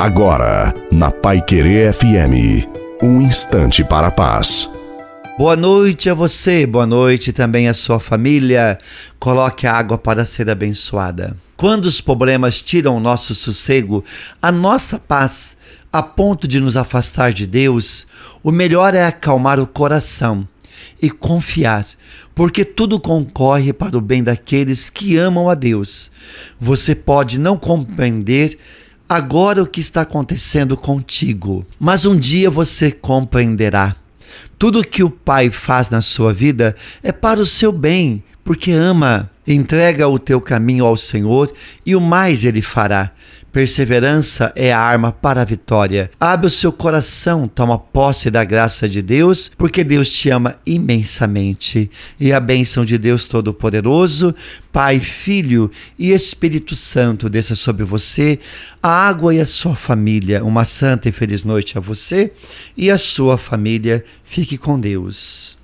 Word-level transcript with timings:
Agora, 0.00 0.72
na 0.90 1.10
Pai 1.10 1.42
Querer 1.42 1.92
FM, 1.92 2.66
um 3.02 3.20
instante 3.20 3.84
para 3.84 4.06
a 4.06 4.10
paz. 4.10 4.66
Boa 5.36 5.54
noite 5.54 6.08
a 6.08 6.14
você, 6.14 6.64
boa 6.64 6.86
noite 6.86 7.34
também 7.34 7.68
à 7.68 7.74
sua 7.74 8.00
família. 8.00 8.78
Coloque 9.18 9.66
a 9.66 9.74
água 9.74 9.98
para 9.98 10.24
ser 10.24 10.48
abençoada. 10.48 11.36
Quando 11.54 11.84
os 11.84 12.00
problemas 12.00 12.62
tiram 12.62 12.96
o 12.96 13.00
nosso 13.00 13.34
sossego, 13.34 14.02
a 14.40 14.50
nossa 14.50 14.98
paz, 14.98 15.54
a 15.92 16.02
ponto 16.02 16.48
de 16.48 16.60
nos 16.60 16.78
afastar 16.78 17.34
de 17.34 17.46
Deus, 17.46 18.06
o 18.42 18.50
melhor 18.50 18.94
é 18.94 19.04
acalmar 19.04 19.60
o 19.60 19.66
coração 19.66 20.48
e 21.02 21.10
confiar, 21.10 21.84
porque 22.34 22.64
tudo 22.64 22.98
concorre 22.98 23.74
para 23.74 23.98
o 23.98 24.00
bem 24.00 24.22
daqueles 24.22 24.88
que 24.88 25.18
amam 25.18 25.50
a 25.50 25.54
Deus. 25.54 26.10
Você 26.58 26.94
pode 26.94 27.38
não 27.38 27.58
compreender 27.58 28.58
agora 29.10 29.60
o 29.60 29.66
que 29.66 29.80
está 29.80 30.02
acontecendo 30.02 30.76
contigo, 30.76 31.66
mas 31.80 32.06
um 32.06 32.16
dia 32.16 32.48
você 32.48 32.92
compreenderá. 32.92 33.96
Tudo 34.56 34.86
que 34.86 35.02
o 35.02 35.10
Pai 35.10 35.50
faz 35.50 35.90
na 35.90 36.00
sua 36.00 36.32
vida 36.32 36.76
é 37.02 37.10
para 37.10 37.40
o 37.40 37.46
seu 37.46 37.72
bem, 37.72 38.22
porque 38.44 38.70
ama. 38.70 39.28
Entrega 39.46 40.06
o 40.08 40.18
teu 40.18 40.40
caminho 40.40 40.84
ao 40.84 40.96
Senhor 40.96 41.52
e 41.84 41.96
o 41.96 42.00
mais 42.00 42.44
ele 42.44 42.62
fará. 42.62 43.12
Perseverança 43.52 44.52
é 44.54 44.72
a 44.72 44.78
arma 44.78 45.10
para 45.10 45.42
a 45.42 45.44
vitória. 45.44 46.08
Abre 46.20 46.46
o 46.46 46.50
seu 46.50 46.70
coração, 46.70 47.48
toma 47.48 47.76
posse 47.76 48.30
da 48.30 48.44
graça 48.44 48.88
de 48.88 49.02
Deus, 49.02 49.50
porque 49.58 49.82
Deus 49.82 50.08
te 50.08 50.30
ama 50.30 50.56
imensamente. 50.64 51.90
E 52.18 52.32
a 52.32 52.38
bênção 52.38 52.84
de 52.84 52.96
Deus 52.96 53.24
Todo-Poderoso, 53.24 54.32
Pai, 54.70 55.00
Filho 55.00 55.68
e 55.98 56.12
Espírito 56.12 56.76
Santo 56.76 57.28
desça 57.28 57.56
sobre 57.56 57.82
você, 57.82 58.38
a 58.80 59.08
água 59.08 59.34
e 59.34 59.40
a 59.40 59.46
sua 59.46 59.74
família. 59.74 60.44
Uma 60.44 60.64
santa 60.64 61.08
e 61.08 61.12
feliz 61.12 61.42
noite 61.42 61.76
a 61.76 61.80
você 61.80 62.32
e 62.76 62.88
a 62.88 62.96
sua 62.96 63.36
família. 63.36 64.04
Fique 64.22 64.56
com 64.56 64.78
Deus. 64.78 65.59